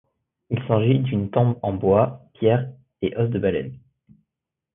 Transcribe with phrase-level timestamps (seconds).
[0.49, 2.71] Il s'agit d'une tombe en bois, pierres
[3.03, 3.77] et os de baleine.